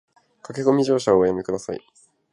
[0.41, 1.81] 駆け込み乗車はおやめ下さい